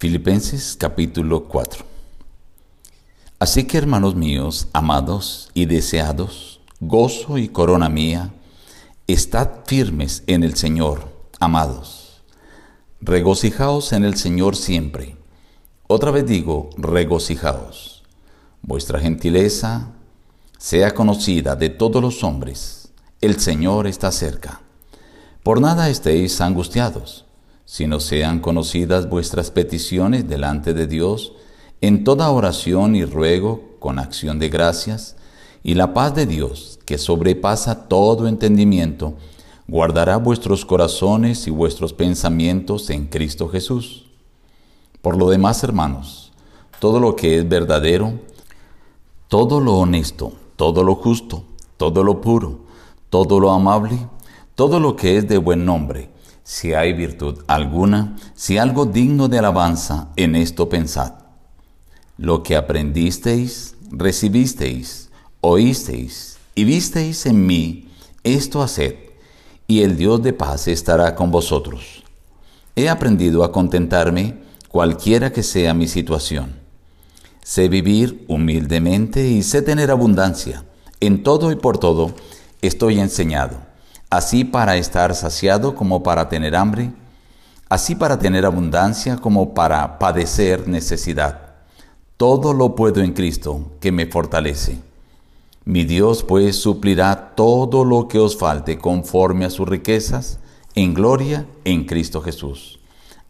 Filipenses 0.00 0.78
capítulo 0.80 1.44
4 1.44 1.84
Así 3.38 3.64
que 3.64 3.76
hermanos 3.76 4.14
míos, 4.14 4.68
amados 4.72 5.50
y 5.52 5.66
deseados, 5.66 6.62
gozo 6.80 7.36
y 7.36 7.48
corona 7.48 7.90
mía, 7.90 8.32
estad 9.06 9.50
firmes 9.66 10.22
en 10.26 10.42
el 10.42 10.56
Señor, 10.56 11.06
amados. 11.38 12.22
Regocijaos 13.02 13.92
en 13.92 14.04
el 14.04 14.16
Señor 14.16 14.56
siempre. 14.56 15.18
Otra 15.86 16.10
vez 16.10 16.26
digo, 16.26 16.70
regocijaos. 16.78 18.02
Vuestra 18.62 19.00
gentileza 19.00 19.88
sea 20.56 20.94
conocida 20.94 21.56
de 21.56 21.68
todos 21.68 22.00
los 22.00 22.24
hombres. 22.24 22.88
El 23.20 23.38
Señor 23.38 23.86
está 23.86 24.10
cerca. 24.12 24.62
Por 25.42 25.60
nada 25.60 25.90
estéis 25.90 26.40
angustiados, 26.40 27.26
sino 27.70 28.00
sean 28.00 28.40
conocidas 28.40 29.08
vuestras 29.08 29.52
peticiones 29.52 30.28
delante 30.28 30.74
de 30.74 30.88
Dios 30.88 31.34
en 31.80 32.02
toda 32.02 32.32
oración 32.32 32.96
y 32.96 33.04
ruego 33.04 33.76
con 33.78 34.00
acción 34.00 34.40
de 34.40 34.48
gracias, 34.48 35.14
y 35.62 35.74
la 35.74 35.94
paz 35.94 36.16
de 36.16 36.26
Dios, 36.26 36.80
que 36.84 36.98
sobrepasa 36.98 37.86
todo 37.86 38.26
entendimiento, 38.26 39.14
guardará 39.68 40.16
vuestros 40.16 40.64
corazones 40.64 41.46
y 41.46 41.50
vuestros 41.50 41.92
pensamientos 41.92 42.90
en 42.90 43.06
Cristo 43.06 43.48
Jesús. 43.48 44.06
Por 45.00 45.16
lo 45.16 45.30
demás, 45.30 45.62
hermanos, 45.62 46.32
todo 46.80 46.98
lo 46.98 47.14
que 47.14 47.38
es 47.38 47.48
verdadero, 47.48 48.14
todo 49.28 49.60
lo 49.60 49.74
honesto, 49.74 50.32
todo 50.56 50.82
lo 50.82 50.96
justo, 50.96 51.44
todo 51.76 52.02
lo 52.02 52.20
puro, 52.20 52.62
todo 53.10 53.38
lo 53.38 53.52
amable, 53.52 53.96
todo 54.56 54.80
lo 54.80 54.96
que 54.96 55.18
es 55.18 55.28
de 55.28 55.38
buen 55.38 55.64
nombre, 55.64 56.10
si 56.44 56.74
hay 56.74 56.92
virtud 56.92 57.44
alguna, 57.46 58.16
si 58.34 58.58
algo 58.58 58.86
digno 58.86 59.28
de 59.28 59.38
alabanza, 59.38 60.08
en 60.16 60.34
esto 60.34 60.68
pensad. 60.68 61.14
Lo 62.16 62.42
que 62.42 62.56
aprendisteis, 62.56 63.76
recibisteis, 63.90 65.10
oísteis 65.40 66.38
y 66.54 66.64
visteis 66.64 67.26
en 67.26 67.46
mí, 67.46 67.88
esto 68.24 68.62
haced, 68.62 68.94
y 69.66 69.82
el 69.82 69.96
Dios 69.96 70.22
de 70.22 70.32
paz 70.32 70.68
estará 70.68 71.14
con 71.14 71.30
vosotros. 71.30 72.02
He 72.76 72.88
aprendido 72.88 73.44
a 73.44 73.52
contentarme 73.52 74.40
cualquiera 74.68 75.32
que 75.32 75.42
sea 75.42 75.74
mi 75.74 75.88
situación. 75.88 76.56
Sé 77.42 77.68
vivir 77.68 78.24
humildemente 78.28 79.28
y 79.28 79.42
sé 79.42 79.62
tener 79.62 79.90
abundancia. 79.90 80.64
En 81.00 81.22
todo 81.22 81.50
y 81.50 81.56
por 81.56 81.78
todo 81.78 82.14
estoy 82.62 83.00
enseñado, 83.00 83.62
así 84.10 84.44
para 84.44 84.76
estar 84.76 85.14
saciado 85.14 85.74
como 85.74 86.02
para 86.02 86.28
tener 86.28 86.56
hambre, 86.56 86.92
así 87.68 87.94
para 87.94 88.18
tener 88.18 88.44
abundancia 88.44 89.16
como 89.16 89.54
para 89.54 89.98
padecer 89.98 90.68
necesidad. 90.68 91.54
Todo 92.16 92.52
lo 92.52 92.74
puedo 92.74 93.00
en 93.00 93.12
Cristo, 93.12 93.70
que 93.80 93.92
me 93.92 94.06
fortalece. 94.06 94.78
Mi 95.64 95.84
Dios 95.84 96.24
pues 96.24 96.56
suplirá 96.56 97.34
todo 97.36 97.84
lo 97.84 98.08
que 98.08 98.18
os 98.18 98.36
falte 98.36 98.78
conforme 98.78 99.44
a 99.44 99.50
sus 99.50 99.68
riquezas 99.68 100.40
en 100.74 100.94
gloria 100.94 101.46
en 101.64 101.84
Cristo 101.84 102.20
Jesús. 102.20 102.80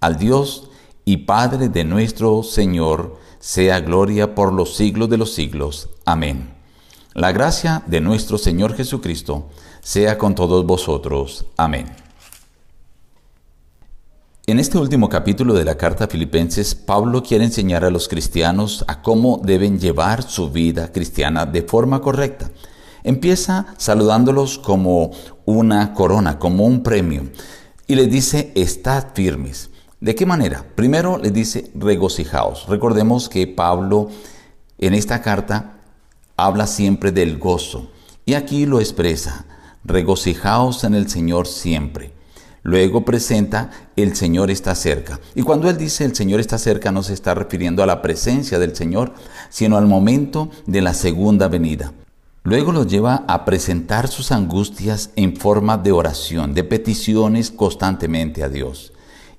Al 0.00 0.18
Dios 0.18 0.70
y 1.04 1.18
Padre 1.18 1.68
de 1.68 1.84
nuestro 1.84 2.42
Señor, 2.42 3.18
sea 3.38 3.80
gloria 3.80 4.34
por 4.34 4.52
los 4.52 4.76
siglos 4.76 5.08
de 5.08 5.18
los 5.18 5.34
siglos. 5.34 5.88
Amén. 6.04 6.59
La 7.14 7.32
gracia 7.32 7.82
de 7.88 8.00
nuestro 8.00 8.38
Señor 8.38 8.76
Jesucristo 8.76 9.48
sea 9.80 10.16
con 10.16 10.36
todos 10.36 10.64
vosotros. 10.64 11.44
Amén. 11.56 11.86
En 14.46 14.60
este 14.60 14.78
último 14.78 15.08
capítulo 15.08 15.54
de 15.54 15.64
la 15.64 15.76
carta 15.76 16.04
a 16.04 16.06
Filipenses, 16.06 16.76
Pablo 16.76 17.24
quiere 17.24 17.42
enseñar 17.42 17.84
a 17.84 17.90
los 17.90 18.06
cristianos 18.06 18.84
a 18.86 19.02
cómo 19.02 19.40
deben 19.42 19.80
llevar 19.80 20.22
su 20.22 20.50
vida 20.50 20.92
cristiana 20.92 21.46
de 21.46 21.62
forma 21.62 22.00
correcta. 22.00 22.52
Empieza 23.02 23.66
saludándolos 23.76 24.58
como 24.60 25.10
una 25.46 25.94
corona, 25.94 26.38
como 26.38 26.64
un 26.64 26.84
premio, 26.84 27.24
y 27.88 27.96
les 27.96 28.08
dice, 28.08 28.52
estad 28.54 29.08
firmes. 29.14 29.70
¿De 29.98 30.14
qué 30.14 30.26
manera? 30.26 30.64
Primero 30.76 31.18
les 31.18 31.32
dice, 31.32 31.72
regocijaos. 31.74 32.68
Recordemos 32.68 33.28
que 33.28 33.48
Pablo 33.48 34.10
en 34.78 34.94
esta 34.94 35.22
carta 35.22 35.79
habla 36.44 36.66
siempre 36.66 37.12
del 37.12 37.38
gozo, 37.38 37.90
y 38.24 38.34
aquí 38.34 38.66
lo 38.66 38.80
expresa, 38.80 39.46
regocijaos 39.84 40.84
en 40.84 40.94
el 40.94 41.08
Señor 41.08 41.46
siempre. 41.46 42.12
Luego 42.62 43.04
presenta 43.04 43.70
el 43.96 44.14
Señor 44.14 44.50
está 44.50 44.74
cerca. 44.74 45.18
Y 45.34 45.42
cuando 45.42 45.70
Él 45.70 45.78
dice 45.78 46.04
el 46.04 46.14
Señor 46.14 46.40
está 46.40 46.58
cerca 46.58 46.92
no 46.92 47.02
se 47.02 47.14
está 47.14 47.34
refiriendo 47.34 47.82
a 47.82 47.86
la 47.86 48.02
presencia 48.02 48.58
del 48.58 48.76
Señor, 48.76 49.14
sino 49.48 49.78
al 49.78 49.86
momento 49.86 50.50
de 50.66 50.82
la 50.82 50.92
segunda 50.92 51.48
venida. 51.48 51.92
Luego 52.42 52.72
los 52.72 52.86
lleva 52.86 53.24
a 53.28 53.44
presentar 53.44 54.08
sus 54.08 54.32
angustias 54.32 55.10
en 55.16 55.36
forma 55.36 55.76
de 55.78 55.92
oración, 55.92 56.54
de 56.54 56.64
peticiones 56.64 57.50
constantemente 57.50 58.42
a 58.42 58.48
Dios. 58.48 58.92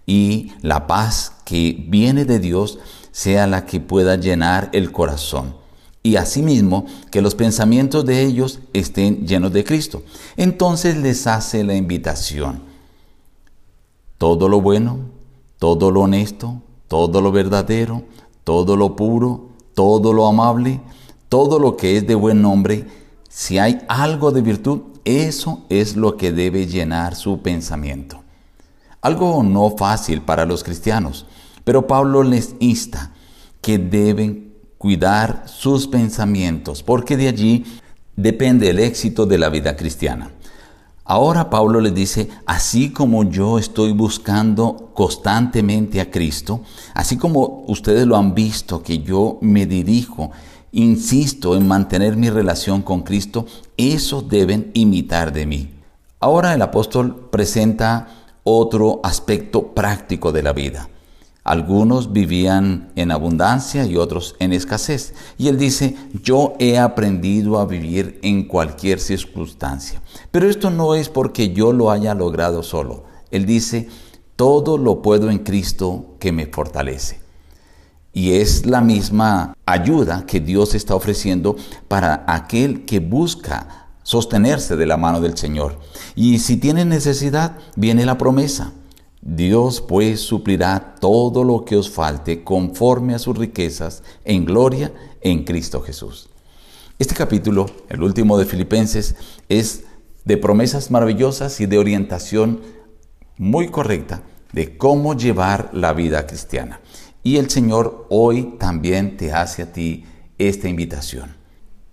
Y 0.06 0.54
la 0.62 0.88
paz 0.88 1.34
que 1.46 1.86
viene 1.88 2.26
de 2.26 2.40
Dios 2.40 2.80
sea 3.12 3.48
la 3.48 3.66
que 3.66 3.80
pueda 3.80 4.16
llenar 4.16 4.70
el 4.74 4.92
corazón. 4.92 5.61
Y 6.04 6.16
asimismo 6.16 6.86
que 7.12 7.22
los 7.22 7.36
pensamientos 7.36 8.06
de 8.06 8.24
ellos 8.24 8.60
estén 8.74 9.28
llenos 9.28 9.54
de 9.54 9.64
Cristo. 9.64 10.04
Entonces 10.36 10.98
les 10.98 11.28
hace 11.28 11.64
la 11.64 11.76
invitación 11.76 12.72
todo 14.22 14.48
lo 14.48 14.62
bueno, 14.62 15.00
todo 15.58 15.90
lo 15.90 16.02
honesto, 16.02 16.62
todo 16.88 17.22
lo 17.22 17.32
verdadero, 17.32 18.04
todo 18.44 18.78
lo 18.78 18.96
puro, 18.96 19.50
todo 19.74 20.14
lo 20.14 20.28
amable, 20.28 20.80
todo 21.28 21.58
lo 21.58 21.76
que 21.76 21.98
es 21.98 22.06
de 22.06 22.14
buen 22.14 22.40
nombre, 22.40 22.86
si 23.30 23.58
hay 23.58 23.82
algo 23.88 24.30
de 24.32 24.44
virtud, 24.44 24.82
eso 25.06 25.64
es 25.70 25.96
lo 25.96 26.18
que 26.18 26.32
debe 26.32 26.68
llenar 26.68 27.16
su 27.16 27.42
pensamiento. 27.42 28.22
Algo 29.02 29.42
no 29.42 29.76
fácil 29.76 30.22
para 30.22 30.46
los 30.46 30.64
cristianos, 30.64 31.26
pero 31.64 31.88
Pablo 31.88 32.22
les 32.22 32.54
insta 32.60 33.14
que 33.60 33.80
deben 33.80 34.51
cuidar 34.82 35.44
sus 35.46 35.86
pensamientos, 35.86 36.82
porque 36.82 37.16
de 37.16 37.28
allí 37.28 37.66
depende 38.16 38.68
el 38.68 38.80
éxito 38.80 39.28
de 39.28 39.38
la 39.38 39.50
vida 39.50 39.76
cristiana. 39.76 40.32
Ahora 41.06 41.52
Pablo 41.52 41.82
les 41.82 41.94
dice, 41.94 42.30
así 42.48 42.90
como 42.90 43.24
yo 43.26 43.60
estoy 43.60 43.92
buscando 43.92 44.90
constantemente 44.96 46.02
a 46.02 46.10
Cristo, 46.10 46.62
así 46.96 47.16
como 47.16 47.64
ustedes 47.68 48.08
lo 48.08 48.18
han 48.18 48.34
visto, 48.34 48.82
que 48.82 49.04
yo 49.04 49.38
me 49.42 49.68
dirijo, 49.68 50.32
insisto 50.72 51.56
en 51.56 51.68
mantener 51.68 52.18
mi 52.18 52.32
relación 52.32 52.82
con 52.82 53.04
Cristo, 53.04 53.46
eso 53.78 54.24
deben 54.24 54.72
imitar 54.74 55.32
de 55.32 55.46
mí. 55.46 55.70
Ahora 56.20 56.56
el 56.56 56.62
apóstol 56.64 57.30
presenta 57.32 58.08
otro 58.44 59.00
aspecto 59.04 59.76
práctico 59.76 60.32
de 60.32 60.42
la 60.42 60.54
vida. 60.54 60.90
Algunos 61.44 62.14
vivían 62.14 62.92
en 62.96 63.10
abundancia 63.10 63.86
y 63.86 63.98
otros 63.98 64.36
en 64.40 64.54
escasez. 64.54 65.16
Y 65.40 65.48
él 65.48 65.58
dice, 65.58 65.96
yo 66.24 66.54
he 66.60 66.78
aprendido 66.78 67.60
a 67.60 67.66
vivir 67.66 68.20
en 68.22 68.48
cualquier 68.48 69.00
circunstancia. 69.00 70.02
Pero 70.30 70.48
esto 70.48 70.70
no 70.70 70.94
es 70.94 71.10
porque 71.10 71.52
yo 71.52 71.74
lo 71.74 71.90
haya 71.90 72.14
logrado 72.14 72.62
solo. 72.62 73.06
Él 73.32 73.48
dice, 73.48 73.90
todo 74.36 74.78
lo 74.78 75.02
puedo 75.02 75.32
en 75.32 75.40
Cristo 75.40 76.16
que 76.20 76.32
me 76.32 76.46
fortalece. 76.46 77.20
Y 78.14 78.34
es 78.34 78.66
la 78.66 78.82
misma 78.82 79.56
ayuda 79.66 80.26
que 80.28 80.42
Dios 80.42 80.76
está 80.76 80.96
ofreciendo 80.96 81.56
para 81.88 82.24
aquel 82.28 82.86
que 82.86 83.00
busca 83.00 83.88
sostenerse 84.04 84.76
de 84.76 84.86
la 84.86 84.98
mano 84.98 85.22
del 85.22 85.38
Señor. 85.38 85.80
Y 86.16 86.40
si 86.40 86.58
tiene 86.58 86.86
necesidad, 86.86 87.58
viene 87.76 88.06
la 88.06 88.18
promesa. 88.18 88.74
Dios 89.22 89.82
pues 89.82 90.20
suplirá 90.20 90.96
todo 91.00 91.44
lo 91.44 91.64
que 91.64 91.76
os 91.76 91.92
falte 91.92 92.44
conforme 92.44 93.14
a 93.14 93.20
sus 93.20 93.38
riquezas 93.38 94.02
en 94.26 94.46
gloria 94.46 94.92
en 95.22 95.44
Cristo 95.44 95.82
Jesús. 95.82 96.28
Este 96.98 97.14
capítulo, 97.14 97.68
el 97.90 98.02
último 98.02 98.38
de 98.38 98.46
Filipenses, 98.46 99.16
es 99.48 99.84
de 100.26 100.38
promesas 100.38 100.90
maravillosas 100.90 101.62
y 101.62 101.68
de 101.68 101.78
orientación 101.78 102.62
muy 103.38 103.70
correcta 103.70 104.24
de 104.54 104.76
cómo 104.78 105.16
llevar 105.16 105.70
la 105.72 105.94
vida 105.94 106.26
cristiana. 106.26 106.82
Y 107.22 107.38
el 107.38 107.50
Señor 107.52 108.08
hoy 108.10 108.56
también 108.60 109.18
te 109.18 109.32
hace 109.34 109.62
a 109.62 109.72
ti 109.72 110.04
esta 110.40 110.68
invitación. 110.68 111.36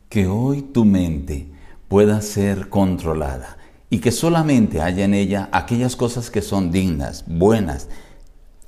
Que 0.08 0.26
hoy 0.26 0.62
tu 0.62 0.86
mente 0.86 1.50
pueda 1.88 2.22
ser 2.22 2.70
controlada 2.70 3.57
y 3.90 3.98
que 3.98 4.12
solamente 4.12 4.80
haya 4.80 5.04
en 5.04 5.14
ella 5.14 5.48
aquellas 5.52 5.96
cosas 5.96 6.30
que 6.30 6.42
son 6.42 6.70
dignas, 6.70 7.24
buenas, 7.26 7.88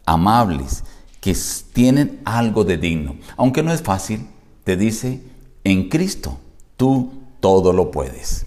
amables, 0.06 0.84
que 1.20 1.36
tienen 1.72 2.20
algo 2.24 2.64
de 2.64 2.78
digno. 2.78 3.16
Aunque 3.36 3.62
no 3.62 3.72
es 3.72 3.82
fácil, 3.82 4.26
te 4.64 4.76
dice, 4.76 5.20
en 5.64 5.88
Cristo 5.88 6.38
tú 6.76 7.12
todo 7.40 7.72
lo 7.72 7.90
puedes. 7.90 8.46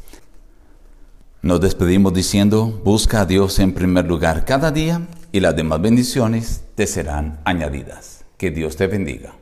Nos 1.41 1.61
despedimos 1.61 2.13
diciendo, 2.13 2.81
busca 2.83 3.21
a 3.21 3.25
Dios 3.25 3.59
en 3.59 3.73
primer 3.73 4.05
lugar 4.05 4.45
cada 4.45 4.71
día 4.71 5.07
y 5.31 5.41
las 5.41 5.55
demás 5.55 5.81
bendiciones 5.81 6.63
te 6.75 6.87
serán 6.87 7.39
añadidas. 7.43 8.23
Que 8.37 8.49
Dios 8.49 8.77
te 8.77 8.87
bendiga. 8.87 9.33